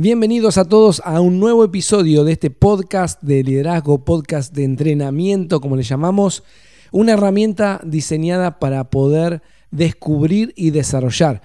Bienvenidos 0.00 0.58
a 0.58 0.64
todos 0.64 1.02
a 1.04 1.20
un 1.20 1.40
nuevo 1.40 1.64
episodio 1.64 2.22
de 2.22 2.30
este 2.30 2.50
podcast 2.50 3.20
de 3.20 3.42
liderazgo, 3.42 4.04
podcast 4.04 4.54
de 4.54 4.62
entrenamiento, 4.62 5.60
como 5.60 5.74
le 5.74 5.82
llamamos, 5.82 6.44
una 6.92 7.14
herramienta 7.14 7.80
diseñada 7.82 8.60
para 8.60 8.90
poder 8.90 9.42
descubrir 9.72 10.54
y 10.54 10.70
desarrollar 10.70 11.42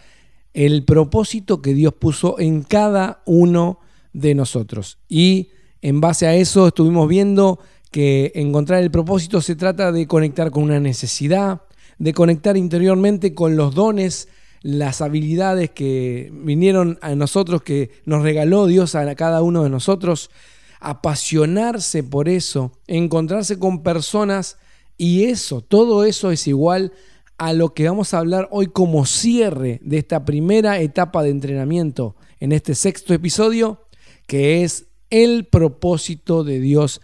el 0.54 0.86
propósito 0.86 1.64
que 1.64 1.74
Dios 1.74 1.96
puso 1.96 2.40
en 2.40 2.62
cada 2.62 3.24
uno 3.26 3.80
de 4.14 4.36
nosotros. 4.36 5.00
Y 5.10 5.50
en 5.82 6.00
base 6.00 6.28
a 6.28 6.36
eso 6.36 6.68
estuvimos 6.68 7.10
viendo 7.10 7.58
que 7.90 8.34
encontrar 8.36 8.84
el 8.84 8.92
propósito 8.92 9.42
se 9.42 9.56
trata 9.56 9.92
de 9.92 10.06
conectar 10.06 10.52
con 10.52 10.62
una 10.62 10.80
necesidad, 10.80 11.64
de 11.98 12.14
conectar 12.14 12.56
interiormente 12.56 13.34
con 13.34 13.58
los 13.58 13.74
dones, 13.74 14.28
las 14.64 15.02
habilidades 15.02 15.70
que 15.70 16.32
vinieron 16.34 16.98
a 17.02 17.14
nosotros, 17.16 17.62
que 17.62 17.92
nos 18.06 18.24
regaló 18.24 18.66
Dios 18.66 18.96
a 18.96 19.14
cada 19.16 19.42
uno 19.42 19.64
de 19.64 19.70
nosotros, 19.70 20.32
apasionarse 20.80 22.02
por 22.02 22.30
eso, 22.30 22.72
encontrarse 22.88 23.60
con 23.60 23.84
personas 23.84 24.58
y 24.98 25.26
eso, 25.26 25.62
todo 25.62 26.06
eso 26.06 26.32
es 26.32 26.48
igual 26.48 26.94
a 27.38 27.52
lo 27.52 27.74
que 27.74 27.88
vamos 27.88 28.14
a 28.14 28.20
hablar 28.20 28.48
hoy 28.52 28.68
como 28.68 29.06
cierre 29.06 29.80
de 29.84 29.98
esta 29.98 30.24
primera 30.24 30.80
etapa 30.80 31.24
de 31.24 31.30
entrenamiento 31.30 32.16
en 32.40 32.54
este 32.54 32.74
sexto 32.74 33.14
episodio, 33.14 33.88
que 34.28 34.64
es 34.64 34.88
el 35.10 35.46
propósito 35.46 36.44
de 36.44 36.60
Dios 36.60 37.02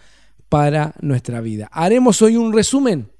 para 0.47 0.95
nuestra 1.01 1.41
vida. 1.41 1.67
Haremos 1.71 2.21
hoy 2.21 2.37
un 2.37 2.53
resumen 2.53 3.11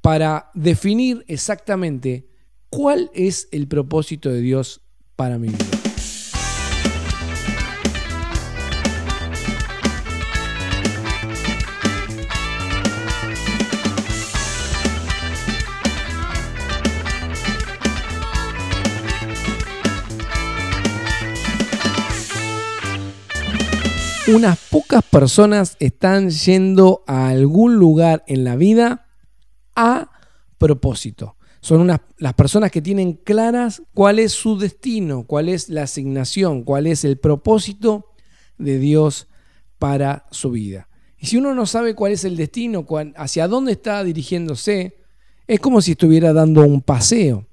para 0.00 0.50
definir 0.54 1.24
exactamente 1.28 2.28
¿Cuál 2.76 3.10
es 3.14 3.48
el 3.52 3.68
propósito 3.68 4.28
de 4.28 4.42
Dios 4.42 4.82
para 5.16 5.38
mi 5.38 5.48
vida? 5.48 5.64
Unas 24.28 24.58
pocas 24.70 25.02
personas 25.02 25.78
están 25.80 26.28
yendo 26.28 27.04
a 27.06 27.28
algún 27.28 27.76
lugar 27.76 28.22
en 28.26 28.44
la 28.44 28.54
vida 28.56 29.06
a 29.74 30.10
propósito 30.58 31.35
son 31.66 31.88
las 32.18 32.34
personas 32.34 32.70
que 32.70 32.80
tienen 32.80 33.14
claras 33.14 33.82
cuál 33.92 34.20
es 34.20 34.30
su 34.30 34.56
destino, 34.56 35.24
cuál 35.24 35.48
es 35.48 35.68
la 35.68 35.82
asignación, 35.82 36.62
cuál 36.62 36.86
es 36.86 37.04
el 37.04 37.18
propósito 37.18 38.12
de 38.56 38.78
Dios 38.78 39.26
para 39.80 40.26
su 40.30 40.52
vida. 40.52 40.88
Y 41.18 41.26
si 41.26 41.38
uno 41.38 41.56
no 41.56 41.66
sabe 41.66 41.96
cuál 41.96 42.12
es 42.12 42.24
el 42.24 42.36
destino, 42.36 42.86
hacia 43.16 43.48
dónde 43.48 43.72
está 43.72 44.04
dirigiéndose, 44.04 44.98
es 45.48 45.58
como 45.58 45.80
si 45.80 45.92
estuviera 45.92 46.32
dando 46.32 46.64
un 46.64 46.82
paseo, 46.82 47.48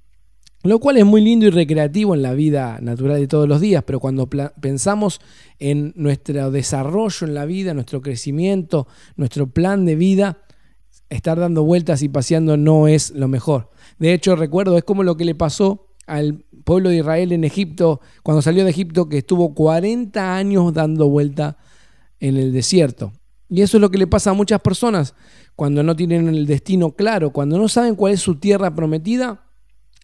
lo 0.62 0.78
cual 0.78 0.98
es 0.98 1.06
muy 1.06 1.22
lindo 1.22 1.48
y 1.48 1.50
recreativo 1.50 2.14
en 2.14 2.22
la 2.22 2.34
vida 2.34 2.78
natural 2.82 3.20
de 3.20 3.28
todos 3.28 3.50
los 3.50 3.62
días, 3.62 3.84
pero 3.84 4.00
cuando 4.00 4.30
pensamos 4.30 5.22
en 5.58 5.92
nuestro 5.96 6.52
desarrollo 6.52 7.26
en 7.26 7.34
la 7.34 7.46
vida, 7.46 7.74
nuestro 7.74 8.04
crecimiento, 8.04 8.88
nuestro 9.16 9.48
plan 9.48 9.86
de 9.86 9.96
vida, 9.96 10.38
estar 11.10 11.40
dando 11.40 11.64
vueltas 11.64 12.04
y 12.04 12.10
paseando 12.10 12.58
no 12.58 12.88
es 12.88 13.10
lo 13.10 13.28
mejor. 13.28 13.72
De 14.00 14.14
hecho, 14.14 14.36
recuerdo, 14.36 14.78
es 14.78 14.84
como 14.84 15.04
lo 15.04 15.18
que 15.18 15.26
le 15.26 15.36
pasó 15.36 15.88
al 16.08 16.46
pueblo 16.66 16.90
de 16.90 16.98
Israel 16.98 17.32
en 17.32 17.44
Egipto, 17.44 18.02
cuando 18.24 18.42
salió 18.42 18.64
de 18.64 18.70
Egipto, 18.70 19.08
que 19.08 19.20
estuvo 19.20 19.54
40 19.54 20.36
años 20.36 20.74
dando 20.74 21.10
vuelta 21.10 21.58
en 22.20 22.38
el 22.38 22.52
desierto. 22.52 23.14
Y 23.50 23.62
eso 23.62 23.78
es 23.78 23.82
lo 23.82 23.92
que 23.92 23.98
le 23.98 24.08
pasa 24.08 24.32
a 24.32 24.34
muchas 24.34 24.62
personas 24.62 25.14
cuando 25.56 25.84
no 25.84 25.96
tienen 25.96 26.28
el 26.28 26.46
destino 26.46 26.94
claro, 26.94 27.32
cuando 27.32 27.58
no 27.58 27.70
saben 27.70 27.96
cuál 27.96 28.14
es 28.14 28.22
su 28.22 28.36
tierra 28.36 28.74
prometida, 28.74 29.46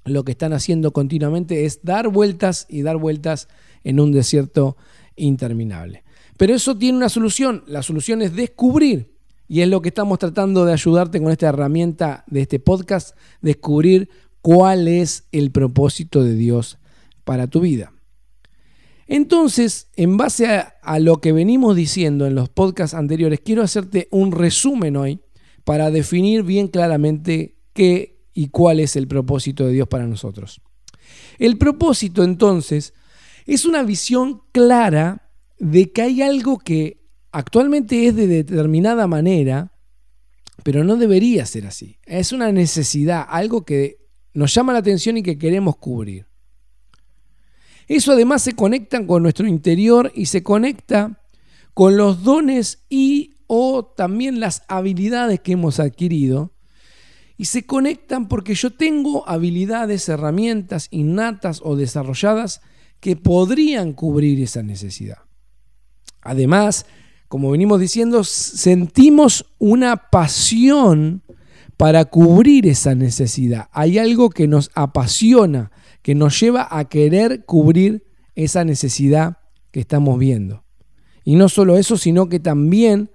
lo 0.06 0.24
que 0.24 0.32
están 0.32 0.54
haciendo 0.54 0.92
continuamente 0.92 1.66
es 1.66 1.84
dar 1.84 2.10
vueltas 2.10 2.66
y 2.70 2.82
dar 2.82 2.98
vueltas 2.98 3.48
en 3.84 4.00
un 4.00 4.12
desierto 4.12 4.78
interminable. 5.16 6.04
Pero 6.38 6.54
eso 6.54 6.78
tiene 6.78 6.98
una 6.98 7.10
solución, 7.10 7.64
la 7.68 7.84
solución 7.84 8.22
es 8.22 8.36
descubrir 8.36 9.19
y 9.50 9.62
es 9.62 9.68
lo 9.68 9.82
que 9.82 9.90
estamos 9.90 10.20
tratando 10.20 10.64
de 10.64 10.74
ayudarte 10.74 11.20
con 11.20 11.32
esta 11.32 11.50
herramienta 11.50 12.24
de 12.28 12.42
este 12.42 12.60
podcast, 12.60 13.18
descubrir 13.42 14.08
cuál 14.42 14.88
es 14.88 15.28
el 15.32 15.52
propósito 15.52 16.24
de 16.24 16.36
Dios 16.36 16.78
para 17.24 17.48
tu 17.48 17.62
vida. 17.62 17.92
Entonces, 19.08 19.90
en 19.96 20.18
base 20.18 20.48
a, 20.48 21.00
lo 21.00 21.20
que 21.20 21.32
venimos 21.32 21.76
diciendo 21.76 22.28
en 22.28 22.36
los 22.36 22.48
podcasts 22.48 22.94
anteriores, 22.94 23.42
quiero 23.44 23.64
hacerte 23.64 24.08
un 24.12 24.32
resumen 24.32 24.96
hoy 24.96 25.20
para 25.64 25.90
definir 25.90 26.44
bien 26.44 26.68
claramente 26.68 27.58
qué 27.74 28.22
y 28.36 28.50
cuál 28.50 28.80
es 28.80 28.96
el 28.96 29.08
propósito 29.08 29.66
de 29.66 29.74
Dios 29.74 29.88
para 29.88 30.06
nosotros. 30.06 30.62
El 31.40 31.58
propósito 31.58 32.24
entonces 32.24 32.94
es 33.48 33.66
una 33.66 33.82
visión 33.82 34.44
clara 34.52 35.32
de 35.58 35.92
que 35.92 36.04
hay 36.04 36.22
algo 36.22 36.60
que 36.60 36.99
actualmente 37.32 38.08
es 38.08 38.16
de 38.16 38.28
determinada 38.28 39.08
manera, 39.08 39.72
pero 40.64 40.84
no 40.84 40.98
debería 40.98 41.46
ser 41.46 41.68
así. 41.68 41.98
Es 42.06 42.32
una 42.32 42.52
necesidad, 42.52 43.26
algo 43.30 43.64
que 43.64 43.98
nos 44.34 44.54
llama 44.54 44.74
la 44.74 44.80
atención 44.80 45.18
y 45.18 45.24
que 45.24 45.38
queremos 45.38 45.78
cubrir. 45.78 46.28
Eso 47.88 48.12
además 48.12 48.44
se 48.44 48.54
conecta 48.54 49.06
con 49.06 49.24
nuestro 49.24 49.48
interior 49.48 50.12
y 50.14 50.28
se 50.28 50.44
conecta 50.44 51.24
con 51.74 51.98
los 51.98 52.24
dones 52.24 52.86
y 52.90 53.36
o 53.48 53.84
también 53.84 54.40
las 54.40 54.64
habilidades 54.68 55.40
que 55.40 55.54
hemos 55.54 55.80
adquirido. 55.80 56.54
Y 57.36 57.46
se 57.46 57.66
conectan 57.66 58.28
porque 58.28 58.54
yo 58.54 58.72
tengo 58.72 59.28
habilidades, 59.28 60.08
herramientas 60.08 60.88
innatas 60.92 61.62
o 61.64 61.76
desarrolladas 61.76 62.62
que 63.00 63.16
podrían 63.16 63.94
cubrir 63.94 64.44
esa 64.44 64.62
necesidad. 64.62 65.20
Además, 66.22 66.86
como 67.30 67.52
venimos 67.52 67.80
diciendo, 67.80 68.24
sentimos 68.24 69.46
una 69.60 70.10
pasión 70.10 71.22
para 71.78 72.06
cubrir 72.06 72.66
esa 72.68 72.96
necesidad. 72.96 73.70
Hay 73.72 74.00
algo 74.00 74.32
que 74.32 74.48
nos 74.48 74.72
apasiona, 74.74 75.72
que 76.02 76.16
nos 76.16 76.40
lleva 76.40 76.68
a 76.70 76.90
querer 76.90 77.46
cubrir 77.46 78.04
esa 78.34 78.66
necesidad 78.66 79.38
que 79.72 79.80
estamos 79.80 80.18
viendo. 80.18 80.64
Y 81.24 81.36
no 81.36 81.50
solo 81.50 81.78
eso, 81.78 81.98
sino 81.98 82.30
que 82.30 82.40
también 82.40 83.12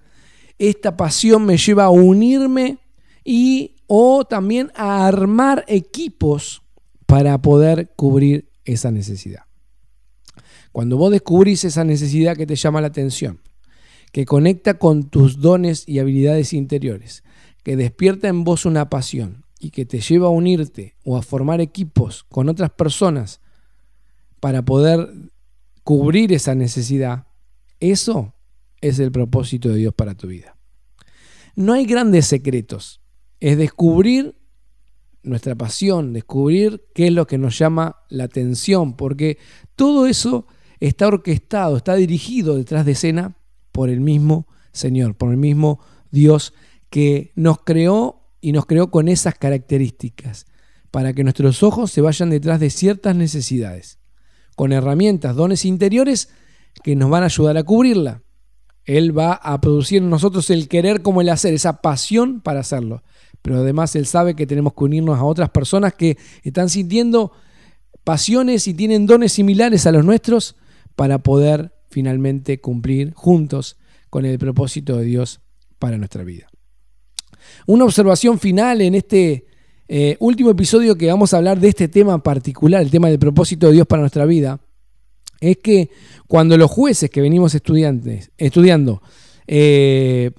esta 0.60 0.96
pasión 0.96 1.44
me 1.44 1.56
lleva 1.56 1.84
a 1.84 1.90
unirme 1.90 2.78
y 3.24 3.74
o 3.88 4.24
también 4.24 4.70
a 4.76 5.08
armar 5.08 5.64
equipos 5.66 6.62
para 7.06 7.42
poder 7.42 7.92
cubrir 7.96 8.48
esa 8.64 8.92
necesidad. 8.92 9.42
Cuando 10.70 10.96
vos 10.96 11.10
descubrís 11.10 11.64
esa 11.64 11.82
necesidad 11.82 12.36
que 12.36 12.46
te 12.46 12.54
llama 12.54 12.80
la 12.80 12.86
atención, 12.86 13.40
que 14.14 14.26
conecta 14.26 14.78
con 14.78 15.10
tus 15.10 15.40
dones 15.40 15.88
y 15.88 15.98
habilidades 15.98 16.52
interiores, 16.52 17.24
que 17.64 17.74
despierta 17.74 18.28
en 18.28 18.44
vos 18.44 18.64
una 18.64 18.88
pasión 18.88 19.44
y 19.58 19.70
que 19.70 19.86
te 19.86 19.98
lleva 19.98 20.28
a 20.28 20.30
unirte 20.30 20.94
o 21.02 21.16
a 21.16 21.22
formar 21.22 21.60
equipos 21.60 22.22
con 22.28 22.48
otras 22.48 22.70
personas 22.70 23.40
para 24.38 24.64
poder 24.64 25.10
cubrir 25.82 26.32
esa 26.32 26.54
necesidad, 26.54 27.26
eso 27.80 28.36
es 28.80 29.00
el 29.00 29.10
propósito 29.10 29.70
de 29.70 29.78
Dios 29.78 29.94
para 29.94 30.14
tu 30.14 30.28
vida. 30.28 30.56
No 31.56 31.72
hay 31.72 31.84
grandes 31.84 32.26
secretos, 32.26 33.00
es 33.40 33.58
descubrir 33.58 34.36
nuestra 35.24 35.56
pasión, 35.56 36.12
descubrir 36.12 36.84
qué 36.94 37.08
es 37.08 37.12
lo 37.12 37.26
que 37.26 37.36
nos 37.36 37.58
llama 37.58 37.96
la 38.10 38.24
atención, 38.24 38.94
porque 38.94 39.38
todo 39.74 40.06
eso 40.06 40.46
está 40.78 41.08
orquestado, 41.08 41.76
está 41.76 41.96
dirigido 41.96 42.54
detrás 42.54 42.86
de 42.86 42.92
escena 42.92 43.38
por 43.74 43.90
el 43.90 44.00
mismo 44.00 44.46
Señor, 44.70 45.16
por 45.16 45.32
el 45.32 45.36
mismo 45.36 45.80
Dios 46.12 46.54
que 46.90 47.32
nos 47.34 47.58
creó 47.64 48.22
y 48.40 48.52
nos 48.52 48.66
creó 48.66 48.92
con 48.92 49.08
esas 49.08 49.34
características, 49.34 50.46
para 50.92 51.12
que 51.12 51.24
nuestros 51.24 51.64
ojos 51.64 51.90
se 51.90 52.00
vayan 52.00 52.30
detrás 52.30 52.60
de 52.60 52.70
ciertas 52.70 53.16
necesidades, 53.16 53.98
con 54.54 54.72
herramientas, 54.72 55.34
dones 55.34 55.64
interiores 55.64 56.28
que 56.84 56.94
nos 56.94 57.10
van 57.10 57.24
a 57.24 57.26
ayudar 57.26 57.56
a 57.56 57.64
cubrirla. 57.64 58.22
Él 58.84 59.16
va 59.16 59.32
a 59.32 59.60
producir 59.60 60.02
en 60.02 60.10
nosotros 60.10 60.50
el 60.50 60.68
querer 60.68 61.02
como 61.02 61.20
el 61.20 61.28
hacer, 61.28 61.52
esa 61.52 61.80
pasión 61.80 62.40
para 62.40 62.60
hacerlo. 62.60 63.02
Pero 63.42 63.58
además 63.58 63.96
Él 63.96 64.06
sabe 64.06 64.36
que 64.36 64.46
tenemos 64.46 64.74
que 64.74 64.84
unirnos 64.84 65.18
a 65.18 65.24
otras 65.24 65.50
personas 65.50 65.94
que 65.94 66.16
están 66.44 66.68
sintiendo 66.68 67.32
pasiones 68.04 68.68
y 68.68 68.74
tienen 68.74 69.06
dones 69.06 69.32
similares 69.32 69.84
a 69.86 69.92
los 69.92 70.04
nuestros 70.04 70.54
para 70.94 71.18
poder 71.18 71.73
finalmente 71.94 72.60
cumplir 72.60 73.14
juntos 73.14 73.76
con 74.10 74.26
el 74.26 74.36
propósito 74.36 74.96
de 74.96 75.04
Dios 75.04 75.40
para 75.78 75.96
nuestra 75.96 76.24
vida. 76.24 76.48
Una 77.66 77.84
observación 77.84 78.40
final 78.40 78.80
en 78.80 78.96
este 78.96 79.46
eh, 79.86 80.16
último 80.18 80.50
episodio 80.50 80.96
que 80.96 81.06
vamos 81.06 81.32
a 81.32 81.36
hablar 81.36 81.60
de 81.60 81.68
este 81.68 81.86
tema 81.86 82.20
particular, 82.20 82.82
el 82.82 82.90
tema 82.90 83.08
del 83.08 83.20
propósito 83.20 83.68
de 83.68 83.74
Dios 83.74 83.86
para 83.86 84.00
nuestra 84.00 84.24
vida, 84.24 84.60
es 85.40 85.58
que 85.58 85.90
cuando 86.26 86.56
los 86.56 86.68
jueces 86.68 87.10
que 87.10 87.20
venimos 87.20 87.54
estudiando 87.54 89.02
eh, 89.46 90.32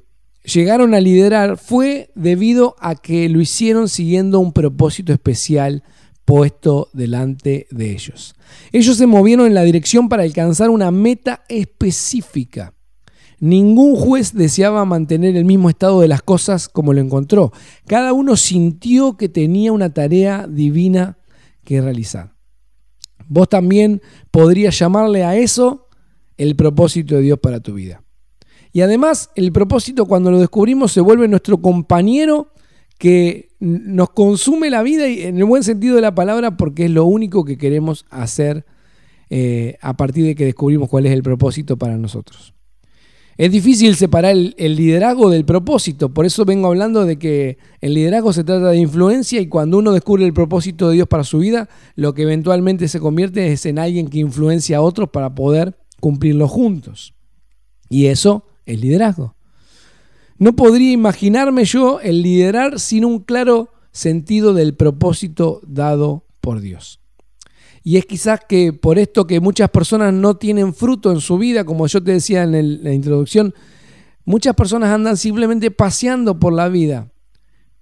llegaron 0.44 0.94
a 0.94 1.00
liderar 1.00 1.58
fue 1.58 2.10
debido 2.16 2.75
a 2.80 2.96
que 2.96 3.30
lo 3.30 3.40
hicieron 3.40 3.88
siguiendo 3.88 4.42
un 4.42 4.51
propósito 4.51 5.13
especial 5.13 5.84
puesto 6.25 6.89
delante 6.94 7.68
de 7.69 7.92
ellos. 7.92 8.36
Ellos 8.72 8.98
se 8.98 9.07
movieron 9.07 9.45
en 9.48 9.54
la 9.54 9.63
dirección 9.63 10.10
para 10.10 10.24
alcanzar 10.24 10.69
una 10.69 10.92
meta 10.92 11.44
específica. 11.48 12.74
Ningún 13.39 13.95
juez 13.95 14.33
deseaba 14.33 14.86
mantener 14.86 15.36
el 15.36 15.45
mismo 15.45 15.69
estado 15.69 16.01
de 16.01 16.07
las 16.07 16.24
cosas 16.24 16.68
como 16.68 16.94
lo 16.94 17.01
encontró. 17.01 17.51
Cada 17.86 18.13
uno 18.13 18.38
sintió 18.38 19.18
que 19.18 19.30
tenía 19.30 19.72
una 19.72 19.94
tarea 19.94 20.48
divina 20.50 21.19
que 21.63 21.81
realizar. 21.81 22.33
Vos 23.27 23.50
también 23.50 24.01
podrías 24.31 24.77
llamarle 24.80 25.24
a 25.24 25.36
eso 25.36 25.88
el 26.38 26.56
propósito 26.56 27.16
de 27.16 27.22
Dios 27.22 27.39
para 27.39 27.60
tu 27.60 27.74
vida. 27.74 28.04
Y 28.72 28.81
además 28.81 29.30
el 29.36 29.51
propósito 29.51 30.06
cuando 30.06 30.31
lo 30.31 30.39
descubrimos 30.39 30.92
se 30.92 31.01
vuelve 31.01 31.27
nuestro 31.27 31.62
compañero 31.62 32.51
que 32.97 33.50
nos 33.59 34.09
consume 34.12 34.69
la 34.69 34.83
vida 34.83 35.07
y 35.07 35.24
en 35.24 35.38
el 35.38 35.45
buen 35.45 35.63
sentido 35.63 35.95
de 35.95 36.01
la 36.01 36.15
palabra 36.15 36.57
porque 36.57 36.86
es 36.86 36.92
lo 36.92 37.06
único 37.06 37.44
que 37.44 37.57
queremos 37.57 38.06
hacer 38.09 38.65
eh, 39.30 39.77
a 39.81 39.97
partir 39.97 40.25
de 40.25 40.36
que 40.36 40.45
descubrimos 40.45 40.89
cuál 40.89 41.06
es 41.06 41.12
el 41.12 41.24
propósito 41.24 41.77
para 41.77 41.97
nosotros. 41.97 42.53
Es 43.38 43.51
difícil 43.51 43.97
separar 43.97 44.31
el, 44.31 44.56
liderazgo 44.57 45.30
del 45.30 45.44
propósito, 45.44 46.13
por 46.13 46.25
eso 46.25 46.45
vengo 46.45 46.68
hablando 46.68 47.03
de 47.03 47.18
que 47.18 47.57
el 47.81 47.94
liderazgo 47.94 48.31
se 48.31 48.45
trata 48.45 48.69
de 48.69 48.77
influencia 48.77 49.41
y 49.41 49.48
cuando 49.48 49.77
uno 49.77 49.91
descubre 49.91 50.25
el 50.25 50.31
propósito 50.31 50.88
de 50.88 50.95
Dios 50.95 51.07
para 51.09 51.25
su 51.25 51.39
vida, 51.39 51.68
lo 51.95 52.13
que 52.13 52.21
eventualmente 52.21 52.88
se 52.88 53.01
convierte 53.01 53.51
es 53.51 53.65
en 53.65 53.77
alguien 53.77 54.07
que 54.07 54.19
influencia 54.19 54.77
a 54.77 54.81
otros 54.81 55.09
para 55.09 55.36
poder 55.36 55.77
cumplirlo 56.00 56.48
juntos. 56.48 57.13
Y 57.89 58.06
eso 58.06 58.45
es 58.65 58.80
liderazgo. 58.80 59.35
No 60.38 60.56
podría 60.56 60.92
imaginarme 60.92 61.64
yo 61.64 62.00
el 62.02 62.22
liderar 62.22 62.80
sin 62.80 63.06
un 63.06 63.20
claro 63.20 63.70
sentido 63.92 64.54
del 64.54 64.76
propósito 64.76 65.62
dado 65.66 66.26
por 66.42 66.60
Dios. 66.60 67.00
Y 67.84 67.98
es 67.98 68.06
quizás 68.06 68.42
que 68.50 68.74
por 68.74 69.00
esto 69.00 69.28
que 69.28 69.40
muchas 69.40 69.70
personas 69.70 70.14
no 70.14 70.38
tienen 70.38 70.74
fruto 70.74 71.12
en 71.12 71.22
su 71.22 71.38
vida, 71.38 71.64
como 71.64 71.88
yo 71.88 72.04
te 72.04 72.12
decía 72.12 72.44
en, 72.44 72.84
la 72.84 72.94
introducción, 72.94 73.54
muchas 74.26 74.56
personas 74.56 74.90
andan 74.90 75.16
simplemente 75.16 75.72
paseando 75.72 76.40
por 76.40 76.52
la 76.52 76.68
vida. 76.68 77.12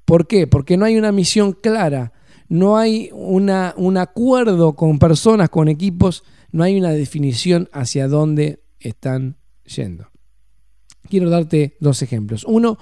¿Por 0.06 0.28
qué? 0.28 0.46
Porque 0.46 0.78
no 0.78 0.86
hay 0.86 0.98
una 0.98 1.12
misión 1.12 1.54
clara, 1.54 2.14
no 2.50 2.78
hay 2.78 3.10
un 3.14 3.98
acuerdo 3.98 4.76
con 4.76 5.00
personas, 5.00 5.50
con 5.50 5.70
equipos, 5.70 6.24
no 6.52 6.64
hay 6.64 6.78
una 6.78 6.92
definición 6.92 7.70
hacia 7.72 8.08
dónde 8.08 8.62
están 8.80 9.38
yendo. 9.66 10.12
Quiero 11.10 11.30
darte 11.30 11.78
dos 11.80 12.02
ejemplos. 12.02 12.44
Uno, 12.48 12.78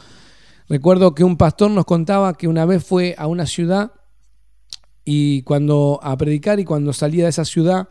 recuerdo 0.69 1.15
que 1.15 1.23
un 1.23 1.37
pastor 1.37 1.71
nos 1.71 1.85
contaba 1.85 2.33
que 2.33 2.47
una 2.47 2.65
vez 2.65 2.83
fue 2.83 3.15
a 3.17 3.27
una 3.27 3.45
ciudad 3.45 3.93
y 5.03 5.41
cuando 5.43 5.99
a 6.03 6.15
predicar 6.17 6.59
y 6.59 6.65
cuando 6.65 6.93
salía 6.93 7.23
de 7.23 7.31
esa 7.31 7.45
ciudad 7.45 7.89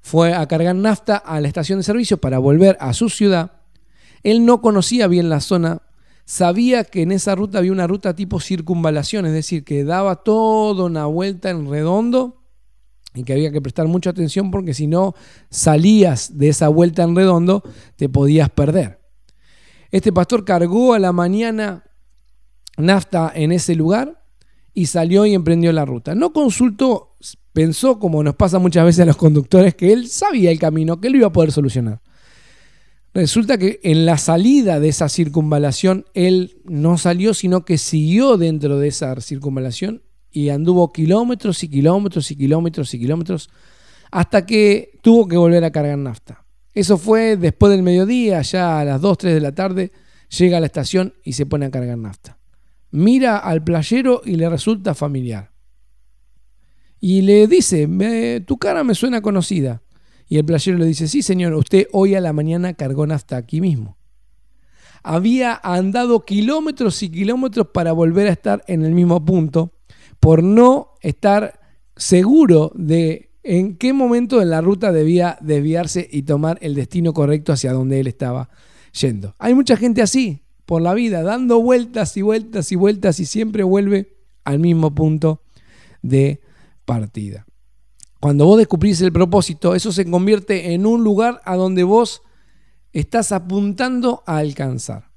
fue 0.00 0.34
a 0.34 0.46
cargar 0.46 0.74
nafta 0.74 1.16
a 1.16 1.40
la 1.40 1.48
estación 1.48 1.78
de 1.78 1.84
servicio 1.84 2.18
para 2.18 2.38
volver 2.38 2.76
a 2.80 2.92
su 2.92 3.08
ciudad. 3.08 3.52
Él 4.22 4.44
no 4.44 4.60
conocía 4.60 5.06
bien 5.06 5.28
la 5.28 5.40
zona, 5.40 5.82
sabía 6.24 6.84
que 6.84 7.02
en 7.02 7.12
esa 7.12 7.34
ruta 7.34 7.58
había 7.58 7.72
una 7.72 7.86
ruta 7.86 8.14
tipo 8.14 8.40
circunvalación, 8.40 9.26
es 9.26 9.32
decir, 9.32 9.64
que 9.64 9.84
daba 9.84 10.16
toda 10.16 10.84
una 10.84 11.06
vuelta 11.06 11.50
en 11.50 11.68
redondo 11.68 12.42
y 13.14 13.24
que 13.24 13.32
había 13.32 13.52
que 13.52 13.60
prestar 13.60 13.88
mucha 13.88 14.10
atención 14.10 14.50
porque 14.50 14.74
si 14.74 14.86
no 14.86 15.14
salías 15.50 16.38
de 16.38 16.48
esa 16.48 16.68
vuelta 16.68 17.02
en 17.02 17.16
redondo 17.16 17.62
te 17.96 18.08
podías 18.08 18.50
perder. 18.50 19.01
Este 19.92 20.12
pastor 20.12 20.44
cargó 20.44 20.94
a 20.94 20.98
la 20.98 21.12
mañana 21.12 21.84
nafta 22.78 23.30
en 23.34 23.52
ese 23.52 23.74
lugar 23.74 24.24
y 24.74 24.86
salió 24.86 25.26
y 25.26 25.34
emprendió 25.34 25.70
la 25.72 25.84
ruta. 25.84 26.14
No 26.14 26.32
consultó, 26.32 27.16
pensó, 27.52 27.98
como 27.98 28.22
nos 28.22 28.34
pasa 28.34 28.58
muchas 28.58 28.86
veces 28.86 29.00
a 29.00 29.06
los 29.06 29.16
conductores, 29.16 29.74
que 29.74 29.92
él 29.92 30.08
sabía 30.08 30.50
el 30.50 30.58
camino, 30.58 30.98
que 30.98 31.08
él 31.08 31.16
iba 31.16 31.26
a 31.26 31.32
poder 31.32 31.52
solucionar. 31.52 32.00
Resulta 33.12 33.58
que 33.58 33.80
en 33.82 34.06
la 34.06 34.16
salida 34.16 34.80
de 34.80 34.88
esa 34.88 35.10
circunvalación, 35.10 36.06
él 36.14 36.62
no 36.64 36.96
salió, 36.96 37.34
sino 37.34 37.66
que 37.66 37.76
siguió 37.76 38.38
dentro 38.38 38.78
de 38.78 38.88
esa 38.88 39.20
circunvalación 39.20 40.02
y 40.30 40.48
anduvo 40.48 40.90
kilómetros 40.90 41.62
y 41.62 41.68
kilómetros 41.68 42.30
y 42.30 42.36
kilómetros 42.36 42.94
y 42.94 42.98
kilómetros 42.98 43.50
hasta 44.10 44.46
que 44.46 44.98
tuvo 45.02 45.28
que 45.28 45.36
volver 45.36 45.62
a 45.64 45.70
cargar 45.70 45.98
nafta. 45.98 46.41
Eso 46.74 46.98
fue 46.98 47.36
después 47.36 47.70
del 47.70 47.82
mediodía, 47.82 48.42
ya 48.42 48.80
a 48.80 48.84
las 48.84 49.00
2, 49.00 49.18
3 49.18 49.34
de 49.34 49.40
la 49.40 49.54
tarde, 49.54 49.92
llega 50.38 50.56
a 50.56 50.60
la 50.60 50.66
estación 50.66 51.14
y 51.22 51.34
se 51.34 51.46
pone 51.46 51.66
a 51.66 51.70
cargar 51.70 51.98
nafta 51.98 52.38
mira 52.92 53.38
al 53.38 53.64
playero 53.64 54.22
y 54.24 54.36
le 54.36 54.48
resulta 54.48 54.94
familiar. 54.94 55.50
Y 57.00 57.22
le 57.22 57.48
dice, 57.48 57.88
tu 58.46 58.58
cara 58.58 58.84
me 58.84 58.94
suena 58.94 59.20
conocida. 59.20 59.82
Y 60.28 60.38
el 60.38 60.44
playero 60.44 60.78
le 60.78 60.86
dice, 60.86 61.08
sí 61.08 61.20
señor, 61.22 61.54
usted 61.54 61.88
hoy 61.92 62.14
a 62.14 62.20
la 62.20 62.32
mañana 62.32 62.74
cargó 62.74 63.06
nafta 63.06 63.36
aquí 63.36 63.60
mismo. 63.60 63.98
Había 65.02 65.60
andado 65.64 66.24
kilómetros 66.24 67.02
y 67.02 67.10
kilómetros 67.10 67.68
para 67.74 67.90
volver 67.90 68.28
a 68.28 68.32
estar 68.32 68.62
en 68.68 68.84
el 68.84 68.92
mismo 68.92 69.24
punto 69.24 69.72
por 70.20 70.44
no 70.44 70.92
estar 71.00 71.58
seguro 71.96 72.70
de 72.76 73.31
en 73.42 73.76
qué 73.76 73.92
momento 73.92 74.38
de 74.38 74.46
la 74.46 74.60
ruta 74.60 74.92
debía 74.92 75.38
desviarse 75.40 76.08
y 76.10 76.22
tomar 76.22 76.58
el 76.60 76.74
destino 76.74 77.12
correcto 77.12 77.52
hacia 77.52 77.72
donde 77.72 78.00
él 78.00 78.06
estaba 78.06 78.48
yendo. 79.00 79.34
Hay 79.38 79.54
mucha 79.54 79.76
gente 79.76 80.02
así, 80.02 80.42
por 80.64 80.80
la 80.82 80.94
vida, 80.94 81.22
dando 81.22 81.60
vueltas 81.60 82.16
y 82.16 82.22
vueltas 82.22 82.70
y 82.72 82.76
vueltas 82.76 83.20
y 83.20 83.26
siempre 83.26 83.62
vuelve 83.62 84.16
al 84.44 84.58
mismo 84.58 84.94
punto 84.94 85.42
de 86.02 86.40
partida. 86.84 87.46
Cuando 88.20 88.46
vos 88.46 88.58
descubrís 88.58 89.00
el 89.00 89.12
propósito, 89.12 89.74
eso 89.74 89.90
se 89.90 90.08
convierte 90.08 90.74
en 90.74 90.86
un 90.86 91.02
lugar 91.02 91.40
a 91.44 91.56
donde 91.56 91.82
vos 91.82 92.22
estás 92.92 93.32
apuntando 93.32 94.22
a 94.26 94.36
alcanzar. 94.38 95.10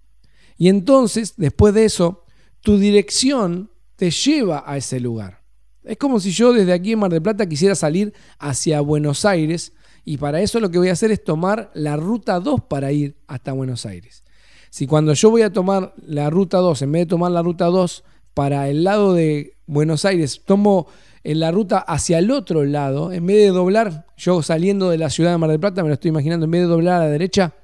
Y 0.58 0.70
entonces, 0.70 1.36
después 1.38 1.74
de 1.74 1.86
eso, 1.86 2.24
tu 2.62 2.80
dirección 2.80 3.70
te 3.96 4.10
lleva 4.10 4.64
a 4.66 4.78
ese 4.78 5.00
lugar. 5.00 5.45
Es 5.86 5.98
como 5.98 6.20
si 6.20 6.32
yo 6.32 6.52
desde 6.52 6.74
aquí 6.74 6.94
en 6.94 7.00
Mar 7.00 7.12
del 7.12 7.22
Plata 7.22 7.48
quisiera 7.48 7.76
salir 7.76 8.14
hacia 8.40 8.82
Buenos 8.82 9.24
Aires 9.24 9.74
y 10.04 10.18
para 10.18 10.42
eso 10.42 10.60
lo 10.60 10.70
que 10.72 10.80
voy 10.80 10.90
a 10.90 10.94
hacer 10.94 11.12
es 11.12 11.24
tomar 11.24 11.72
la 11.74 11.96
ruta 11.96 12.40
2 12.40 12.62
para 12.68 12.92
ir 12.92 13.18
hasta 13.28 13.54
Buenos 13.54 13.86
Aires. 13.86 14.24
Si 14.70 14.88
cuando 14.88 15.14
yo 15.14 15.30
voy 15.30 15.44
a 15.44 15.54
tomar 15.54 15.94
la 16.06 16.30
ruta 16.30 16.58
2, 16.58 16.82
en 16.82 16.92
vez 16.92 17.02
de 17.04 17.06
tomar 17.06 17.32
la 17.32 17.42
ruta 17.42 17.66
2 17.66 18.04
para 18.34 18.68
el 18.68 18.84
lado 18.84 19.14
de 19.14 19.58
Buenos 19.68 20.06
Aires, 20.06 20.42
tomo 20.44 20.88
en 21.24 21.40
la 21.40 21.52
ruta 21.52 21.80
hacia 21.80 22.20
el 22.20 22.30
otro 22.30 22.66
lado, 22.66 23.12
en 23.12 23.26
vez 23.26 23.38
de 23.38 23.48
doblar, 23.48 24.06
yo 24.18 24.42
saliendo 24.44 24.90
de 24.90 24.98
la 24.98 25.10
ciudad 25.10 25.32
de 25.32 25.38
Mar 25.38 25.50
del 25.50 25.60
Plata, 25.60 25.82
me 25.82 25.90
lo 25.90 25.94
estoy 25.94 26.10
imaginando, 26.10 26.46
en 26.46 26.52
vez 26.52 26.62
de 26.62 26.68
doblar 26.68 27.02
a 27.02 27.06
la 27.06 27.12
derecha, 27.12 27.56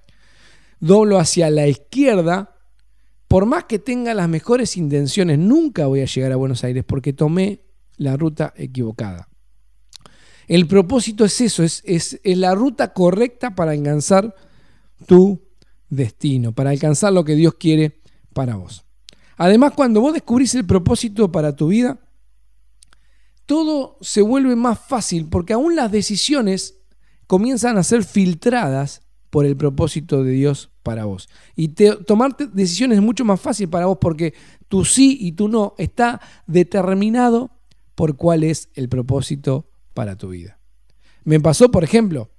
doblo 0.79 1.19
hacia 1.19 1.49
la 1.49 1.67
izquierda, 1.67 2.55
por 3.27 3.45
más 3.45 3.65
que 3.65 3.77
tenga 3.77 4.13
las 4.13 4.29
mejores 4.29 4.77
intenciones, 4.77 5.37
nunca 5.37 5.87
voy 5.87 6.01
a 6.01 6.05
llegar 6.05 6.31
a 6.31 6.37
Buenos 6.37 6.63
Aires 6.63 6.83
porque 6.85 7.13
tomé 7.13 7.70
la 8.01 8.17
ruta 8.17 8.53
equivocada. 8.58 9.29
El 10.48 10.67
propósito 10.67 11.24
es 11.24 11.39
eso, 11.39 11.63
es, 11.63 11.81
es, 11.86 12.20
la 12.24 12.55
ruta 12.55 12.93
correcta 12.93 13.53
para 13.53 13.72
alcanzar 13.72 14.36
tu 15.05 15.39
destino, 15.88 16.51
para 16.51 16.72
alcanzar 16.72 17.13
lo 17.13 17.24
que 17.24 17.36
Dios 17.36 17.53
quiere 17.55 18.01
para 18.34 18.55
vos. 18.55 18.86
Además, 19.38 19.74
cuando 19.75 20.01
vos 20.01 20.13
descubrís 20.13 20.55
el 20.55 20.65
propósito 20.65 21.31
para 21.31 21.55
tu 21.55 21.67
vida, 21.67 22.00
todo 23.46 23.98
se 24.01 24.22
vuelve 24.22 24.55
más 24.55 24.79
fácil 24.79 25.27
porque 25.29 25.53
aún 25.53 25.75
las 25.75 25.91
decisiones 25.91 26.79
comienzan 27.27 27.77
a 27.77 27.84
ser 27.84 28.03
filtradas 28.03 29.03
por 29.29 29.46
el 29.46 29.55
propósito 29.55 30.24
de 30.24 30.31
Dios 30.31 30.72
para 30.81 31.05
vos. 31.05 31.29
Y 31.55 31.70
tomar 31.70 32.36
decisiones 32.36 32.98
es 32.98 33.03
mucho 33.03 33.25
más 33.25 33.39
fácil 33.39 33.70
para 33.70 33.86
vos 33.86 34.00
porque 34.01 34.34
tu 34.67 34.86
sí 34.86 35.17
y 35.22 35.34
tu 35.34 35.48
no 35.48 35.75
está 35.77 36.20
determinado 36.48 37.60
por 37.95 38.15
cuál 38.15 38.43
es 38.43 38.69
el 38.74 38.89
propósito 38.89 39.69
para 39.93 40.15
tu 40.15 40.29
vida. 40.29 40.60
Me 41.24 41.39
pasó, 41.39 41.69
por 41.71 41.83
ejemplo, 41.83 42.29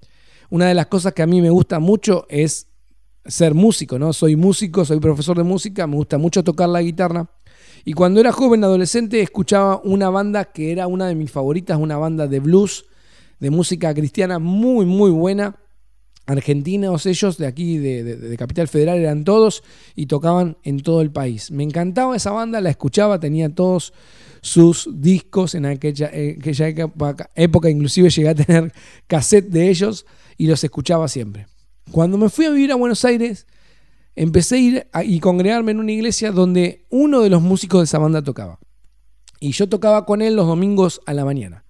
una 0.51 0.67
de 0.67 0.75
las 0.75 0.87
cosas 0.87 1.13
que 1.13 1.23
a 1.23 1.27
mí 1.27 1.41
me 1.41 1.51
gusta 1.51 1.79
mucho 1.79 2.27
es 2.29 2.69
ser 3.25 3.55
músico, 3.55 3.99
¿no? 3.99 4.13
Soy 4.13 4.37
músico, 4.37 4.85
soy 4.85 5.01
profesor 5.01 5.37
de 5.37 5.45
música, 5.45 5.87
me 5.87 5.97
gusta 5.97 6.19
mucho 6.19 6.43
tocar 6.43 6.69
la 6.69 6.83
guitarra. 6.83 7.31
Y 7.85 7.93
cuando 7.95 8.21
era 8.21 8.33
joven, 8.33 8.63
adolescente, 8.65 9.21
escuchaba 9.21 9.81
una 9.85 10.11
banda 10.11 10.45
que 10.45 10.73
era 10.73 10.87
una 10.87 11.07
de 11.09 11.15
mis 11.15 11.31
favoritas, 11.31 11.79
una 11.79 11.97
banda 11.97 12.27
de 12.27 12.41
blues, 12.41 12.85
de 13.41 13.51
música 13.51 13.93
cristiana 13.95 14.39
muy, 14.39 14.87
muy 14.87 15.11
buena. 15.11 15.57
argentinos 16.27 17.07
ellos, 17.07 17.37
de 17.39 17.47
aquí, 17.47 17.79
de, 17.79 18.37
Capital 18.39 18.69
Federal, 18.69 18.99
eran 18.99 19.25
todos 19.25 19.65
y 19.97 20.07
tocaban 20.07 20.57
en 20.63 20.81
todo 20.81 21.01
el 21.01 21.11
país. 21.11 21.51
Me 21.51 21.65
encantaba 21.65 22.15
esa 22.15 22.31
banda, 22.31 22.61
la 22.61 22.71
escuchaba, 22.71 23.19
tenía 23.19 23.53
todos 23.53 23.93
sus 24.43 24.89
discos 24.93 25.55
en 25.55 25.67
aquella, 25.67 26.11
época, 26.13 27.31
época, 27.37 27.71
inclusive 27.71 28.11
llegué 28.11 28.29
a 28.29 28.35
tener 28.35 28.73
cassette 29.07 29.49
de 29.49 29.71
ellos 29.71 30.05
y 30.37 30.49
los 30.49 30.63
escuchaba 30.65 31.07
siempre. 31.07 31.47
Cuando 31.93 32.19
me 32.19 32.29
fui 32.29 32.47
a 32.47 32.51
vivir 32.51 32.73
a 32.73 32.75
Buenos 32.75 33.05
Aires, 33.05 33.47
empecé 34.17 34.57
a 34.57 34.59
ir 34.59 34.87
y 35.05 35.21
congregarme 35.21 35.71
en 35.71 35.79
una 35.79 35.93
iglesia 35.93 36.33
donde 36.33 36.85
uno 36.91 37.21
de 37.21 37.31
los 37.31 37.41
músicos 37.41 37.81
de 37.81 37.85
esa 37.85 37.99
banda 37.99 38.21
tocaba. 38.23 38.59
Y 39.39 39.53
yo 39.53 39.69
tocaba 39.69 40.05
con 40.05 40.21
él 40.23 40.35
los 40.35 40.47
domingos 40.47 41.01
a 41.07 41.15
la 41.15 41.25
mañana. 41.25 41.65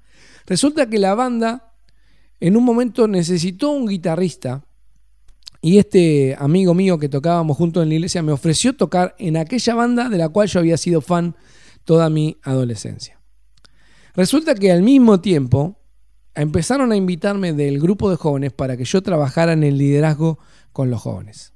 Resulta 0.47 0.88
que 0.88 0.99
la 0.99 1.14
banda 1.14 1.75
en 2.41 2.57
un 2.57 2.64
momento 2.64 3.07
necesitó 3.07 3.71
un 3.71 3.87
guitarrista 3.87 4.64
y 5.61 5.79
este 5.79 6.37
amigo 6.38 6.73
mío 6.73 6.99
que 6.99 7.09
tocábamos 7.09 7.57
juntos 7.57 7.83
en 7.83 7.91
la 7.91 7.95
iglesia 7.97 8.23
me 8.23 8.33
ofreció 8.33 8.75
tocar 8.75 9.14
en 9.19 9.37
aquella 9.37 9.75
banda 9.75 10.09
de 10.09 10.19
la 10.19 10.31
cual 10.31 10.49
yo 10.49 10.59
había 10.59 10.76
sido 10.76 11.02
fan 11.02 11.37
toda 11.85 12.11
mi 12.11 12.39
adolescencia. 12.43 13.21
Resulta 14.15 14.55
que 14.55 14.71
al 14.73 14.83
mismo 14.83 15.21
tiempo 15.21 15.79
empezaron 16.35 16.93
a 16.93 16.97
invitarme 16.97 17.53
del 17.53 17.81
grupo 17.81 18.11
de 18.11 18.17
jóvenes 18.17 18.53
para 18.53 18.77
que 18.77 18.85
yo 18.85 19.03
trabajara 19.03 19.53
en 19.53 19.65
el 19.65 19.79
liderazgo 19.79 20.39
con 20.73 20.91
los 20.91 21.01
jóvenes. 21.01 21.53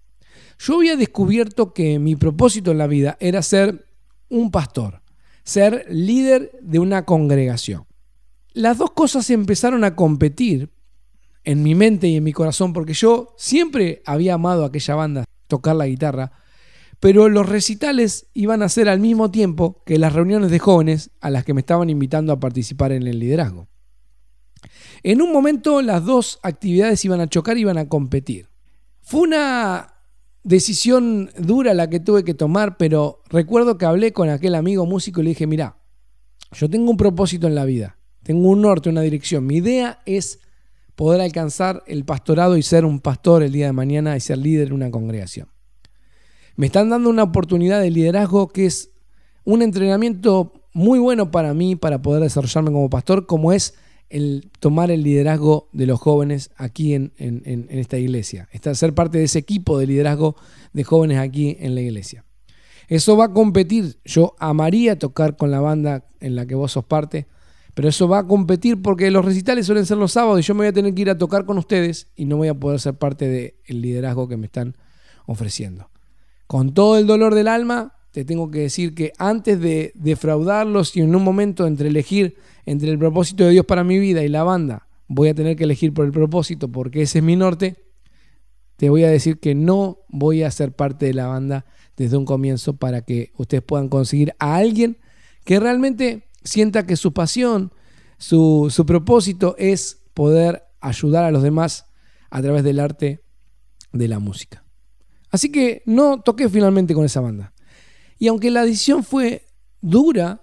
Yo 0.58 0.76
había 0.76 0.96
descubierto 0.96 1.74
que 1.74 1.98
mi 1.98 2.16
propósito 2.16 2.70
en 2.70 2.78
la 2.78 2.86
vida 2.86 3.16
era 3.20 3.42
ser 3.42 3.86
un 4.28 4.50
pastor, 4.50 5.02
ser 5.44 5.86
líder 5.88 6.52
de 6.62 6.78
una 6.78 7.04
congregación. 7.04 7.86
Las 8.52 8.78
dos 8.78 8.90
cosas 8.92 9.28
empezaron 9.30 9.84
a 9.84 9.94
competir 9.94 10.70
en 11.44 11.62
mi 11.62 11.74
mente 11.74 12.08
y 12.08 12.16
en 12.16 12.24
mi 12.24 12.32
corazón, 12.32 12.72
porque 12.72 12.94
yo 12.94 13.34
siempre 13.36 14.02
había 14.06 14.34
amado 14.34 14.64
a 14.64 14.68
aquella 14.68 14.94
banda, 14.94 15.24
tocar 15.46 15.76
la 15.76 15.86
guitarra, 15.86 16.32
pero 17.00 17.28
los 17.28 17.48
recitales 17.48 18.26
iban 18.34 18.62
a 18.62 18.68
ser 18.68 18.88
al 18.88 19.00
mismo 19.00 19.30
tiempo 19.30 19.82
que 19.84 19.98
las 19.98 20.12
reuniones 20.12 20.50
de 20.50 20.58
jóvenes 20.58 21.10
a 21.20 21.30
las 21.30 21.44
que 21.44 21.54
me 21.54 21.60
estaban 21.60 21.90
invitando 21.90 22.32
a 22.32 22.40
participar 22.40 22.92
en 22.92 23.06
el 23.06 23.18
liderazgo. 23.18 23.68
En 25.02 25.22
un 25.22 25.32
momento 25.32 25.82
las 25.82 26.04
dos 26.04 26.38
actividades 26.42 27.04
iban 27.04 27.20
a 27.20 27.28
chocar 27.28 27.56
y 27.58 27.60
iban 27.60 27.78
a 27.78 27.88
competir. 27.88 28.48
Fue 29.02 29.20
una 29.20 29.94
decisión 30.42 31.30
dura 31.38 31.74
la 31.74 31.90
que 31.90 32.00
tuve 32.00 32.24
que 32.24 32.34
tomar, 32.34 32.76
pero 32.76 33.22
recuerdo 33.28 33.78
que 33.78 33.84
hablé 33.84 34.12
con 34.12 34.28
aquel 34.28 34.54
amigo 34.54 34.86
músico 34.86 35.20
y 35.20 35.24
le 35.24 35.30
dije, 35.30 35.46
mira, 35.46 35.78
yo 36.52 36.70
tengo 36.70 36.90
un 36.90 36.96
propósito 36.96 37.46
en 37.46 37.54
la 37.54 37.64
vida, 37.64 37.98
tengo 38.22 38.48
un 38.48 38.62
norte, 38.62 38.88
una 38.88 39.02
dirección. 39.02 39.46
Mi 39.46 39.56
idea 39.56 40.00
es 40.06 40.40
poder 40.94 41.20
alcanzar 41.20 41.82
el 41.86 42.04
pastorado 42.04 42.56
y 42.56 42.62
ser 42.62 42.84
un 42.84 43.00
pastor 43.00 43.42
el 43.42 43.52
día 43.52 43.66
de 43.66 43.72
mañana 43.72 44.16
y 44.16 44.20
ser 44.20 44.38
líder 44.38 44.68
en 44.68 44.74
una 44.74 44.90
congregación. 44.90 45.48
Me 46.56 46.66
están 46.66 46.88
dando 46.88 47.10
una 47.10 47.22
oportunidad 47.22 47.80
de 47.80 47.90
liderazgo 47.90 48.48
que 48.48 48.66
es 48.66 48.90
un 49.44 49.60
entrenamiento 49.62 50.52
muy 50.72 50.98
bueno 50.98 51.30
para 51.30 51.54
mí 51.54 51.76
para 51.76 52.02
poder 52.02 52.22
desarrollarme 52.22 52.72
como 52.72 52.90
pastor, 52.90 53.26
como 53.26 53.52
es 53.52 53.74
el 54.08 54.50
tomar 54.60 54.90
el 54.90 55.02
liderazgo 55.02 55.68
de 55.72 55.86
los 55.86 56.00
jóvenes 56.00 56.50
aquí 56.56 56.94
en, 56.94 57.12
esta 57.70 57.98
iglesia, 57.98 58.48
ser 58.72 58.94
parte 58.94 59.18
de 59.18 59.24
ese 59.24 59.38
equipo 59.38 59.78
de 59.78 59.86
liderazgo 59.86 60.36
de 60.72 60.84
jóvenes 60.84 61.18
aquí 61.18 61.56
en 61.60 61.74
la 61.74 61.80
iglesia. 61.82 62.24
Eso 62.88 63.16
va 63.16 63.26
a 63.26 63.32
competir. 63.32 63.98
Yo 64.04 64.34
amaría 64.38 64.98
tocar 64.98 65.36
con 65.36 65.50
la 65.50 65.60
banda 65.60 66.06
en 66.20 66.36
la 66.36 66.46
que 66.46 66.54
vos 66.54 66.72
sos 66.72 66.84
parte, 66.84 67.26
pero 67.74 67.88
eso 67.88 68.08
va 68.08 68.20
a 68.20 68.26
competir 68.26 68.80
porque 68.80 69.10
los 69.10 69.24
recitales 69.24 69.66
suelen 69.66 69.86
ser 69.86 69.98
los 69.98 70.12
sábados 70.12 70.40
y 70.40 70.42
yo 70.42 70.54
me 70.54 70.58
voy 70.58 70.68
a 70.68 70.72
tener 70.72 70.94
que 70.94 71.02
ir 71.02 71.10
a 71.10 71.18
tocar 71.18 71.44
con 71.44 71.58
ustedes 71.58 72.08
y 72.16 72.24
no 72.24 72.36
voy 72.36 72.48
a 72.48 72.54
poder 72.54 72.80
ser 72.80 72.94
parte 72.94 73.28
del 73.66 73.82
liderazgo 73.82 74.28
que 74.28 74.36
me 74.36 74.46
están 74.46 74.76
ofreciendo. 75.26 75.90
Con 76.46 76.74
todo 76.74 76.98
el 76.98 77.06
dolor 77.06 77.34
del 77.34 77.48
alma, 77.48 77.94
te 78.12 78.24
tengo 78.24 78.50
que 78.50 78.60
decir 78.60 78.94
que 78.94 79.12
antes 79.18 79.60
de 79.60 79.92
defraudarlos 79.94 80.96
y 80.96 81.00
en 81.00 81.14
un 81.14 81.22
momento 81.22 81.66
entre 81.66 81.88
elegir 81.88 82.36
entre 82.64 82.90
el 82.90 82.98
propósito 82.98 83.44
de 83.44 83.50
Dios 83.50 83.66
para 83.66 83.84
mi 83.84 83.98
vida 83.98 84.22
y 84.22 84.28
la 84.28 84.42
banda, 84.42 84.88
voy 85.08 85.28
a 85.28 85.34
tener 85.34 85.56
que 85.56 85.64
elegir 85.64 85.92
por 85.92 86.06
el 86.06 86.12
propósito 86.12 86.68
porque 86.68 87.02
ese 87.02 87.18
es 87.18 87.24
mi 87.24 87.36
norte, 87.36 87.76
te 88.76 88.90
voy 88.90 89.04
a 89.04 89.10
decir 89.10 89.38
que 89.38 89.54
no 89.54 89.98
voy 90.08 90.42
a 90.42 90.50
ser 90.50 90.72
parte 90.72 91.06
de 91.06 91.14
la 91.14 91.26
banda 91.26 91.64
desde 91.96 92.16
un 92.16 92.24
comienzo 92.24 92.76
para 92.76 93.02
que 93.02 93.32
ustedes 93.36 93.62
puedan 93.62 93.88
conseguir 93.88 94.34
a 94.38 94.56
alguien 94.56 94.98
que 95.44 95.60
realmente 95.60 96.28
sienta 96.44 96.86
que 96.86 96.96
su 96.96 97.12
pasión, 97.12 97.72
su, 98.18 98.84
propósito 98.86 99.54
es 99.58 100.02
poder 100.12 100.64
ayudar 100.80 101.24
a 101.24 101.30
los 101.30 101.42
demás 101.42 101.86
a 102.30 102.42
través 102.42 102.64
del 102.64 102.80
arte 102.80 103.22
de 103.92 104.08
la 104.08 104.18
música. 104.18 104.65
Así 105.30 105.50
que 105.50 105.82
no 105.86 106.20
toqué 106.20 106.48
finalmente 106.48 106.94
con 106.94 107.04
esa 107.04 107.20
banda. 107.20 107.52
Y 108.18 108.28
aunque 108.28 108.50
la 108.50 108.64
decisión 108.64 109.04
fue 109.04 109.46
dura, 109.80 110.40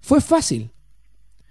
fue 0.00 0.20
fácil, 0.20 0.70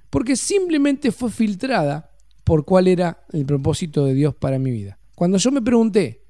porque 0.10 0.36
simplemente 0.36 1.12
fue 1.12 1.32
filtrada 1.32 2.12
por 2.44 2.66
cuál 2.66 2.88
era 2.88 3.26
el 3.32 3.46
propósito 3.46 4.06
de 4.06 4.14
Dios 4.14 4.36
para 4.36 4.60
mi 4.60 4.72
vida. 4.72 5.00
Cuando 5.16 5.38
yo 5.38 5.52
me 5.52 5.62
pregunté, 5.62 6.24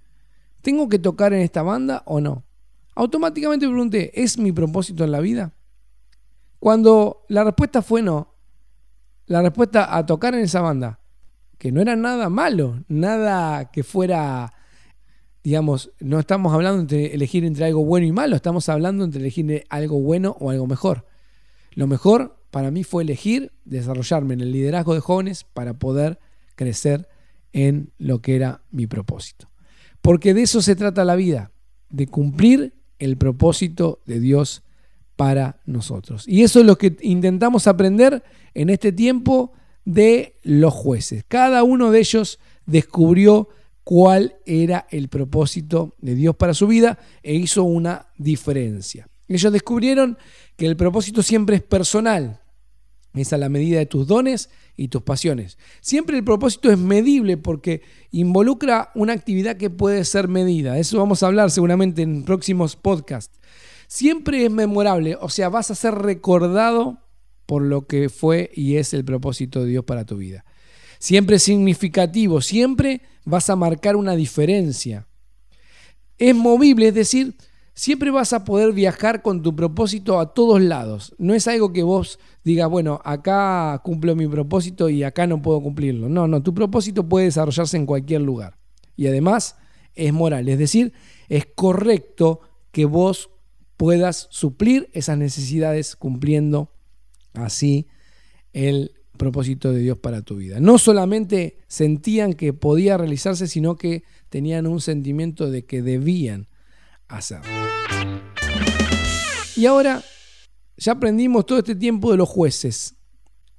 ¿tengo 0.62 0.88
que 0.88 1.00
tocar 1.00 1.34
en 1.34 1.42
esta 1.42 1.64
banda 1.64 2.04
o 2.06 2.22
no? 2.22 2.46
Automáticamente 2.96 3.66
me 3.66 3.74
pregunté, 3.74 4.12
¿es 4.22 4.38
mi 4.38 4.52
propósito 4.52 5.04
en 5.04 5.12
la 5.12 5.20
vida? 5.20 5.54
Cuando 6.60 7.26
la 7.28 7.44
respuesta 7.44 7.82
fue 7.82 8.02
no, 8.02 8.36
la 9.26 9.42
respuesta 9.42 9.96
a 9.96 10.06
tocar 10.06 10.36
en 10.36 10.42
esa 10.42 10.62
banda, 10.62 11.00
que 11.58 11.72
no 11.72 11.82
era 11.82 11.96
nada 11.96 12.30
malo, 12.30 12.84
nada 12.88 13.72
que 13.72 13.84
fuera, 13.84 14.54
digamos, 15.44 15.92
no 16.00 16.20
estamos 16.20 16.54
hablando 16.54 16.84
de 16.86 17.08
elegir 17.08 17.44
entre 17.44 17.66
algo 17.66 17.84
bueno 17.84 18.08
y 18.08 18.12
malo, 18.12 18.36
estamos 18.36 18.70
hablando 18.70 19.04
entre 19.04 19.20
elegir 19.20 19.66
algo 19.70 20.00
bueno 20.00 20.38
o 20.40 20.50
algo 20.50 20.68
mejor. 20.68 21.06
Lo 21.74 21.88
mejor 21.88 22.38
para 22.50 22.72
mí 22.72 22.84
fue 22.84 23.04
elegir 23.04 23.52
desarrollarme 23.66 24.36
en 24.36 24.42
el 24.42 24.52
liderazgo 24.52 24.94
de 24.94 25.02
jóvenes 25.02 25.44
para 25.44 25.74
poder 25.74 26.20
crecer 26.56 27.10
en 27.52 27.92
lo 27.98 28.22
que 28.22 28.36
era 28.36 28.62
mi 28.72 28.88
propósito. 28.88 29.50
Porque 30.02 30.34
de 30.34 30.44
eso 30.44 30.62
se 30.62 30.76
trata 30.76 31.06
la 31.06 31.16
vida, 31.16 31.52
de 31.90 32.08
cumplir 32.08 32.74
el 33.00 33.18
propósito 33.18 34.02
de 34.06 34.20
Dios 34.20 34.64
para 35.16 35.62
nosotros. 35.66 36.28
Y 36.28 36.44
eso 36.44 36.60
es 36.60 36.66
lo 36.66 36.78
que 36.78 36.96
intentamos 37.02 37.68
aprender 37.68 38.24
en 38.54 38.70
este 38.70 38.92
tiempo 38.92 39.52
de 39.86 40.40
los 40.44 40.74
jueces. 40.74 41.24
Cada 41.28 41.64
uno 41.64 41.92
de 41.92 42.00
ellos 42.00 42.40
descubrió 42.66 43.50
cuál 43.84 44.36
era 44.46 44.88
el 44.90 45.10
propósito 45.10 45.96
de 46.00 46.16
Dios 46.16 46.36
para 46.36 46.54
su 46.54 46.68
vida 46.68 47.00
e 47.22 47.34
hizo 47.36 47.64
una 47.64 48.08
diferencia. 48.18 49.08
Ellos 49.28 49.52
descubrieron 49.52 50.18
que 50.56 50.66
el 50.66 50.76
propósito 50.76 51.24
siempre 51.24 51.58
es 51.58 51.64
personal, 51.64 52.42
es 53.14 53.34
a 53.34 53.38
la 53.38 53.50
medida 53.50 53.80
de 53.80 53.86
tus 53.86 54.08
dones 54.08 54.50
y 54.76 54.88
tus 54.88 55.02
pasiones. 55.02 55.58
Siempre 55.82 56.18
el 56.18 56.24
propósito 56.24 56.72
es 56.72 56.78
medible 56.78 57.38
porque 57.38 57.82
involucra 58.12 58.92
una 58.96 59.14
actividad 59.14 59.58
que 59.58 59.70
puede 59.70 60.04
ser 60.06 60.28
medida. 60.28 60.78
Eso 60.78 60.98
vamos 60.98 61.24
a 61.24 61.28
hablar 61.28 61.52
seguramente 61.52 62.02
en 62.02 62.24
próximos 62.24 62.76
podcasts 62.76 63.40
siempre 63.94 64.44
es 64.44 64.52
memorable, 64.52 65.16
o 65.22 65.30
sea, 65.30 65.50
vas 65.50 65.70
a 65.70 65.76
ser 65.76 65.94
recordado 65.94 66.98
por 67.46 67.62
lo 67.62 67.86
que 67.86 68.10
fue 68.10 68.50
y 68.56 68.78
es 68.78 68.92
el 68.96 69.06
propósito 69.06 69.62
de 69.62 69.70
Dios 69.70 69.86
para 69.86 70.04
tu 70.04 70.18
vida. 70.18 70.46
Siempre 71.04 71.38
significativo, 71.38 72.40
siempre 72.40 73.02
vas 73.26 73.50
a 73.50 73.58
marcar 73.58 73.98
una 73.98 74.16
diferencia. 74.16 75.06
Es 76.18 76.34
movible, 76.34 76.88
es 76.88 76.94
decir, 76.94 77.36
siempre 77.74 78.10
vas 78.10 78.32
a 78.32 78.46
poder 78.46 78.72
viajar 78.72 79.22
con 79.22 79.42
tu 79.42 79.54
propósito 79.54 80.18
a 80.18 80.34
todos 80.34 80.62
lados. 80.62 81.14
No 81.18 81.34
es 81.34 81.46
algo 81.50 81.74
que 81.74 81.84
vos 81.84 82.20
digas, 82.46 82.70
bueno, 82.70 83.02
acá 83.04 83.82
cumplo 83.84 84.16
mi 84.16 84.30
propósito 84.30 84.88
y 84.88 85.04
acá 85.04 85.28
no 85.28 85.42
puedo 85.42 85.62
cumplirlo. 85.62 86.08
No, 86.08 86.26
no, 86.30 86.42
tu 86.42 86.54
propósito 86.54 87.10
puede 87.10 87.26
desarrollarse 87.26 87.76
en 87.76 87.86
cualquier 87.86 88.22
lugar. 88.22 88.58
Y 88.96 89.08
además 89.08 89.58
es 89.96 90.14
moral, 90.14 90.48
es 90.48 90.58
decir, 90.58 90.94
es 91.28 91.46
correcto 91.54 92.40
que 92.72 92.86
vos 92.86 93.30
puedas 93.76 94.28
suplir 94.32 94.90
esas 94.94 95.18
necesidades 95.18 95.98
cumpliendo 95.98 96.72
así 97.34 97.88
el 98.54 99.03
propósito 99.18 99.72
de 99.72 99.80
Dios 99.80 99.98
para 99.98 100.22
tu 100.22 100.38
vida. 100.38 100.60
No 100.60 100.78
solamente 100.78 101.58
sentían 101.68 102.34
que 102.34 102.54
podía 102.54 102.98
realizarse, 102.98 103.48
sino 103.48 103.76
que 103.76 104.04
tenían 104.30 104.68
un 104.68 104.82
sentimiento 104.82 105.50
de 105.50 105.66
que 105.66 105.82
debían 105.82 106.48
hacerlo. 107.08 107.52
Y 109.56 109.66
ahora 109.66 110.04
ya 110.78 110.94
aprendimos 110.94 111.46
todo 111.46 111.60
este 111.60 111.76
tiempo 111.76 112.12
de 112.12 112.18
los 112.18 112.30
jueces. 112.30 112.96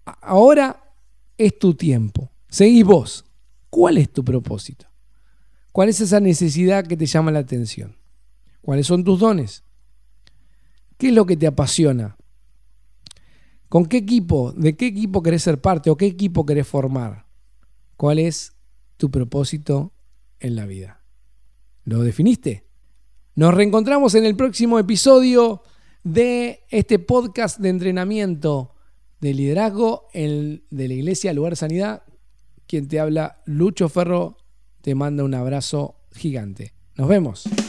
Ahora 0.05 0.93
es 1.39 1.59
tu 1.59 1.75
tiempo. 1.75 2.31
Seguís 2.49 2.85
vos. 2.85 3.25
¿Cuál 3.71 3.99
es 3.99 4.13
tu 4.13 4.25
propósito? 4.25 4.87
¿Cuál 5.73 5.89
es 5.89 6.01
esa 6.01 6.21
necesidad 6.21 6.87
que 6.87 6.97
te 6.97 7.07
llama 7.07 7.33
la 7.33 7.41
atención? 7.41 7.97
¿Cuáles 8.61 8.87
son 8.87 9.03
tus 9.03 9.19
dones? 9.19 9.65
¿Qué 10.97 11.09
es 11.09 11.15
lo 11.15 11.27
que 11.27 11.37
te 11.37 11.47
apasiona? 11.47 12.17
¿Con 13.68 13.87
qué 13.87 13.99
equipo, 13.99 14.52
de 14.52 14.76
qué 14.76 14.87
equipo 14.87 15.23
querés 15.23 15.42
ser 15.42 15.61
parte 15.61 15.90
o 15.90 15.97
qué 15.97 16.06
equipo 16.06 16.47
querés 16.47 16.66
formar? 16.66 17.26
¿Cuál 17.97 18.18
es 18.18 18.54
tu 18.97 19.11
propósito 19.11 19.92
en 20.40 20.56
la 20.56 20.66
vida. 20.66 21.02
¿Lo 21.85 22.02
definiste? 22.02 22.66
Nos 23.35 23.54
reencontramos 23.54 24.14
en 24.14 24.25
el 24.25 24.37
próximo 24.37 24.78
episodio 24.78 25.62
de 26.02 26.64
este 26.71 26.99
podcast 26.99 27.59
de 27.59 27.71
entrenamiento 27.71 28.75
de 29.21 29.35
liderazgo 29.35 30.09
de 30.12 30.61
la 30.71 30.94
Iglesia 30.94 31.33
Lugar 31.33 31.56
Sanidad. 31.56 32.04
Quien 32.66 32.88
te 32.88 33.00
habla, 33.00 33.42
Lucho 33.47 33.88
Ferro, 33.88 34.37
te 34.80 34.94
manda 34.94 35.25
un 35.25 35.35
abrazo 35.35 35.97
gigante. 36.12 36.75
Nos 36.97 37.09
vemos. 37.09 37.63